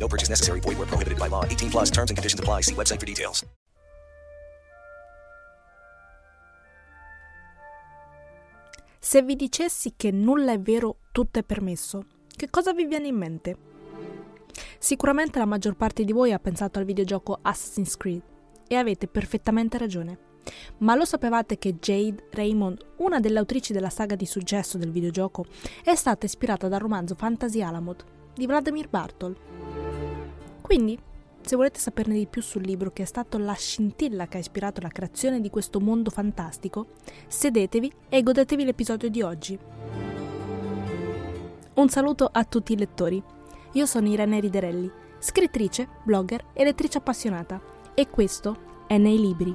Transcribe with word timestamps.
No 0.00 0.08
purchase 0.08 0.30
necessary. 0.30 0.60
Void 0.60 0.78
where 0.78 0.88
prohibited 0.88 1.18
by 1.18 1.28
law. 1.28 1.44
18 1.44 1.70
plus 1.70 1.90
terms 1.90 2.10
and 2.10 2.16
conditions 2.16 2.40
apply. 2.40 2.62
See 2.62 2.74
website 2.74 2.98
for 2.98 3.06
details. 3.06 3.44
Se 9.02 9.22
vi 9.22 9.34
dicessi 9.34 9.94
che 9.96 10.10
nulla 10.10 10.52
è 10.52 10.60
vero, 10.60 10.98
tutto 11.10 11.38
è 11.38 11.42
permesso, 11.42 12.04
che 12.36 12.50
cosa 12.50 12.72
vi 12.72 12.84
viene 12.84 13.08
in 13.08 13.16
mente? 13.16 13.56
Sicuramente 14.78 15.38
la 15.38 15.46
maggior 15.46 15.74
parte 15.74 16.04
di 16.04 16.12
voi 16.12 16.32
ha 16.32 16.38
pensato 16.38 16.78
al 16.78 16.84
videogioco 16.84 17.38
Assassin's 17.40 17.96
Creed 17.96 18.22
e 18.68 18.76
avete 18.76 19.08
perfettamente 19.08 19.78
ragione. 19.78 20.18
Ma 20.78 20.94
lo 20.94 21.06
sapevate 21.06 21.58
che 21.58 21.78
Jade 21.78 22.28
Raymond, 22.30 22.78
una 22.98 23.20
delle 23.20 23.38
autrici 23.38 23.72
della 23.72 23.90
saga 23.90 24.16
di 24.16 24.26
successo 24.26 24.78
del 24.78 24.92
videogioco, 24.92 25.46
è 25.82 25.94
stata 25.94 26.26
ispirata 26.26 26.68
dal 26.68 26.80
romanzo 26.80 27.14
Fantasy 27.14 27.62
Alamod 27.62 28.04
di 28.34 28.46
Vladimir 28.46 28.88
Bartol? 28.88 29.69
Quindi, 30.70 30.96
se 31.40 31.56
volete 31.56 31.80
saperne 31.80 32.14
di 32.14 32.28
più 32.28 32.40
sul 32.40 32.62
libro 32.62 32.92
che 32.92 33.02
è 33.02 33.04
stato 33.04 33.38
la 33.38 33.54
scintilla 33.54 34.28
che 34.28 34.36
ha 34.36 34.40
ispirato 34.40 34.80
la 34.80 34.88
creazione 34.88 35.40
di 35.40 35.50
questo 35.50 35.80
mondo 35.80 36.10
fantastico, 36.10 36.90
sedetevi 37.26 37.92
e 38.08 38.22
godetevi 38.22 38.64
l'episodio 38.64 39.10
di 39.10 39.20
oggi. 39.20 39.58
Un 41.74 41.88
saluto 41.88 42.28
a 42.30 42.44
tutti 42.44 42.74
i 42.74 42.76
lettori. 42.76 43.20
Io 43.72 43.84
sono 43.84 44.06
Irene 44.06 44.38
Riderelli, 44.38 44.88
scrittrice, 45.18 45.88
blogger 46.04 46.44
e 46.52 46.62
lettrice 46.62 46.98
appassionata, 46.98 47.60
e 47.92 48.08
questo 48.08 48.84
è 48.86 48.96
Nei 48.96 49.18
Libri. 49.18 49.52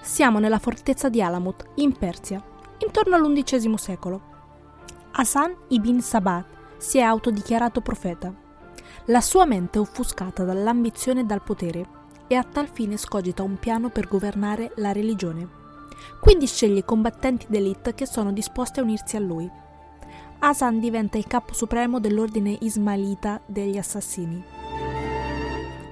Siamo 0.00 0.40
nella 0.40 0.58
fortezza 0.58 1.08
di 1.08 1.22
Alamut, 1.22 1.64
in 1.76 1.96
Persia, 1.96 2.42
intorno 2.78 3.14
all'undicesimo 3.14 3.76
secolo. 3.76 4.34
Hassan 5.12 5.54
ibn 5.68 6.00
Sabat 6.00 6.54
si 6.76 6.98
è 6.98 7.02
autodichiarato 7.02 7.80
profeta. 7.80 8.32
La 9.06 9.20
sua 9.20 9.44
mente 9.44 9.78
è 9.78 9.80
offuscata 9.80 10.44
dall'ambizione 10.44 11.20
e 11.20 11.24
dal 11.24 11.42
potere 11.42 11.86
e 12.26 12.34
a 12.34 12.42
tal 12.42 12.68
fine 12.68 12.96
scogita 12.96 13.42
un 13.42 13.56
piano 13.58 13.88
per 13.88 14.08
governare 14.08 14.72
la 14.76 14.92
religione. 14.92 15.48
Quindi 16.20 16.46
sceglie 16.46 16.84
combattenti 16.84 17.46
d'elite 17.48 17.94
che 17.94 18.06
sono 18.06 18.32
disposti 18.32 18.80
a 18.80 18.82
unirsi 18.82 19.16
a 19.16 19.20
lui. 19.20 19.48
Hassan 20.38 20.80
diventa 20.80 21.18
il 21.18 21.26
capo 21.26 21.54
supremo 21.54 22.00
dell'ordine 22.00 22.56
ismailita 22.60 23.40
degli 23.46 23.78
assassini. 23.78 24.44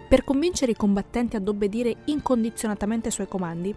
Per 0.08 0.22
convincere 0.22 0.72
i 0.72 0.76
combattenti 0.76 1.36
ad 1.36 1.48
obbedire 1.48 1.96
incondizionatamente 2.04 3.06
ai 3.06 3.12
suoi 3.12 3.26
comandi, 3.26 3.74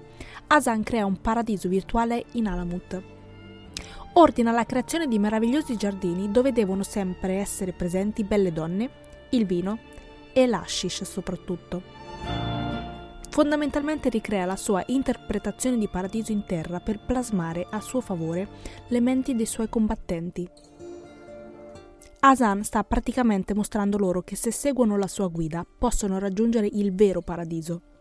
Hassan 0.48 0.84
crea 0.84 1.06
un 1.06 1.20
paradiso 1.22 1.70
virtuale 1.70 2.26
in 2.34 2.48
Alamut. 2.48 3.17
Ordina 4.18 4.52
la 4.52 4.66
creazione 4.66 5.08
di 5.08 5.20
meravigliosi 5.20 5.78
giardini 5.78 6.32
dove 6.32 6.52
devono 6.52 6.82
sempre 6.82 7.36
essere 7.36 7.72
presenti 7.72 8.24
belle 8.24 8.52
donne, 8.52 8.90
il 9.30 9.46
vino 9.46 9.78
e 10.34 10.48
l'ashish 10.48 11.04
soprattutto. 11.04 11.84
Fondamentalmente 13.30 14.10
ricrea 14.10 14.46
la 14.46 14.56
sua 14.56 14.84
interpretazione 14.88 15.78
di 15.78 15.88
paradiso 15.88 16.32
in 16.32 16.46
terra 16.48 16.80
per 16.80 17.00
plasmare 17.00 17.68
a 17.70 17.80
suo 17.80 18.02
favore 18.02 18.48
le 18.88 19.00
menti 19.02 19.36
dei 19.36 19.46
suoi 19.46 19.70
combattenti. 19.70 20.50
Asan 22.22 22.64
sta 22.64 22.84
praticamente 22.84 23.54
mostrando 23.54 24.00
loro 24.00 24.24
che 24.24 24.36
se 24.36 24.52
seguono 24.52 24.98
la 24.98 25.06
sua 25.06 25.28
guida 25.28 25.64
possono 25.78 26.18
raggiungere 26.18 26.66
il 26.66 26.92
vero 26.96 27.22
paradiso. 27.22 27.97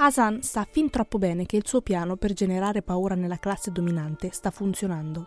Asan 0.00 0.42
sa 0.42 0.64
fin 0.70 0.90
troppo 0.90 1.18
bene 1.18 1.44
che 1.44 1.56
il 1.56 1.66
suo 1.66 1.80
piano 1.80 2.14
per 2.14 2.32
generare 2.32 2.82
paura 2.82 3.16
nella 3.16 3.38
classe 3.38 3.72
dominante 3.72 4.30
sta 4.30 4.52
funzionando. 4.52 5.26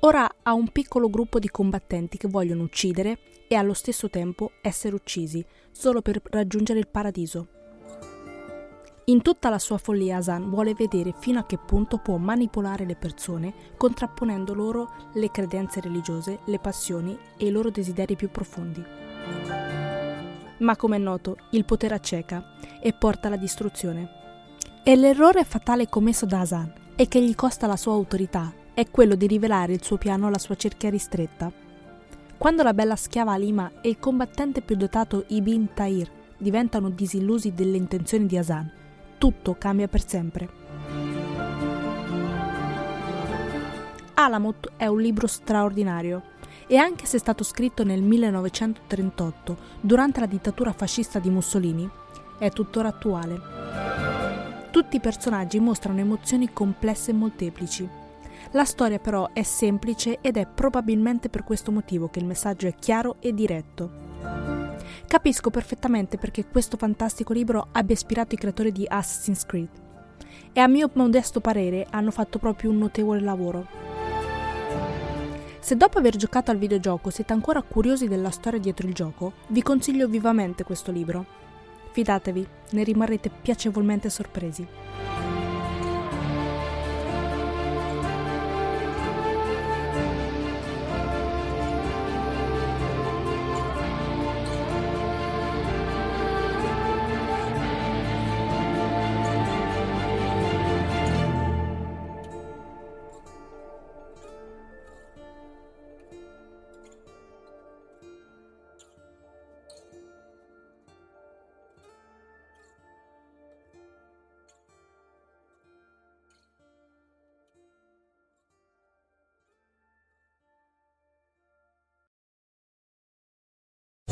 Ora 0.00 0.30
ha 0.42 0.52
un 0.52 0.68
piccolo 0.68 1.08
gruppo 1.08 1.38
di 1.38 1.48
combattenti 1.48 2.18
che 2.18 2.28
vogliono 2.28 2.64
uccidere 2.64 3.18
e 3.48 3.54
allo 3.54 3.72
stesso 3.72 4.10
tempo 4.10 4.52
essere 4.60 4.94
uccisi, 4.94 5.42
solo 5.72 6.02
per 6.02 6.20
raggiungere 6.24 6.78
il 6.78 6.88
paradiso. 6.88 7.48
In 9.06 9.22
tutta 9.22 9.48
la 9.48 9.58
sua 9.58 9.78
follia 9.78 10.18
Asan 10.18 10.50
vuole 10.50 10.74
vedere 10.74 11.14
fino 11.18 11.38
a 11.38 11.46
che 11.46 11.56
punto 11.56 11.96
può 11.96 12.18
manipolare 12.18 12.84
le 12.84 12.96
persone, 12.96 13.54
contrapponendo 13.78 14.52
loro 14.52 14.90
le 15.14 15.30
credenze 15.30 15.80
religiose, 15.80 16.40
le 16.44 16.58
passioni 16.58 17.18
e 17.38 17.46
i 17.46 17.50
loro 17.50 17.70
desideri 17.70 18.14
più 18.14 18.30
profondi. 18.30 18.84
Ma 20.58 20.76
come 20.76 20.96
è 20.96 20.98
noto, 20.98 21.36
il 21.52 21.64
potere 21.64 21.94
acceca 21.94 22.56
e 22.80 22.92
porta 22.92 23.28
alla 23.28 23.36
distruzione. 23.36 24.08
E 24.82 24.96
l'errore 24.96 25.44
fatale 25.44 25.88
commesso 25.88 26.26
da 26.26 26.40
Asan 26.40 26.72
e 26.96 27.08
che 27.08 27.22
gli 27.22 27.34
costa 27.34 27.66
la 27.66 27.76
sua 27.76 27.92
autorità 27.92 28.52
è 28.74 28.90
quello 28.90 29.14
di 29.14 29.26
rivelare 29.26 29.72
il 29.72 29.82
suo 29.82 29.96
piano 29.96 30.26
alla 30.26 30.38
sua 30.38 30.54
cerchia 30.54 30.90
ristretta. 30.90 31.50
Quando 32.36 32.62
la 32.62 32.72
bella 32.72 32.96
schiava 32.96 33.32
Alima 33.32 33.80
e 33.80 33.88
il 33.88 33.98
combattente 33.98 34.60
più 34.60 34.76
dotato 34.76 35.24
Ibn 35.26 35.70
Tahir 35.74 36.10
diventano 36.38 36.88
disillusi 36.88 37.52
delle 37.52 37.76
intenzioni 37.76 38.26
di 38.26 38.38
Asan, 38.38 38.70
tutto 39.18 39.56
cambia 39.58 39.88
per 39.88 40.06
sempre. 40.06 40.48
Alamut 44.14 44.72
è 44.76 44.86
un 44.86 45.00
libro 45.00 45.26
straordinario 45.26 46.22
e 46.66 46.76
anche 46.76 47.06
se 47.06 47.16
è 47.16 47.20
stato 47.20 47.44
scritto 47.44 47.82
nel 47.82 48.02
1938, 48.02 49.56
durante 49.80 50.20
la 50.20 50.26
dittatura 50.26 50.72
fascista 50.72 51.18
di 51.18 51.30
Mussolini, 51.30 51.88
è 52.38 52.50
tuttora 52.50 52.88
attuale. 52.88 53.40
Tutti 54.70 54.96
i 54.96 55.00
personaggi 55.00 55.58
mostrano 55.60 56.00
emozioni 56.00 56.52
complesse 56.52 57.10
e 57.10 57.14
molteplici. 57.14 57.88
La 58.52 58.64
storia 58.64 58.98
però 58.98 59.30
è 59.32 59.42
semplice 59.42 60.18
ed 60.20 60.36
è 60.36 60.46
probabilmente 60.46 61.28
per 61.28 61.44
questo 61.44 61.70
motivo 61.70 62.08
che 62.08 62.18
il 62.18 62.24
messaggio 62.24 62.66
è 62.66 62.74
chiaro 62.74 63.16
e 63.20 63.34
diretto. 63.34 63.90
Capisco 65.06 65.50
perfettamente 65.50 66.18
perché 66.18 66.46
questo 66.46 66.76
fantastico 66.76 67.32
libro 67.32 67.68
abbia 67.72 67.94
ispirato 67.94 68.34
i 68.34 68.38
creatori 68.38 68.72
di 68.72 68.86
Assassin's 68.86 69.44
Creed 69.46 69.68
e 70.52 70.60
a 70.60 70.68
mio 70.68 70.90
modesto 70.94 71.40
parere 71.40 71.86
hanno 71.90 72.10
fatto 72.10 72.38
proprio 72.38 72.70
un 72.70 72.78
notevole 72.78 73.20
lavoro. 73.20 73.66
Se 75.60 75.76
dopo 75.76 75.98
aver 75.98 76.16
giocato 76.16 76.50
al 76.50 76.56
videogioco 76.56 77.10
siete 77.10 77.32
ancora 77.32 77.62
curiosi 77.62 78.08
della 78.08 78.30
storia 78.30 78.58
dietro 78.58 78.86
il 78.86 78.94
gioco, 78.94 79.32
vi 79.48 79.62
consiglio 79.62 80.08
vivamente 80.08 80.64
questo 80.64 80.90
libro. 80.90 81.47
Fidatevi, 81.98 82.46
ne 82.70 82.84
rimarrete 82.84 83.28
piacevolmente 83.28 84.08
sorpresi. 84.08 84.64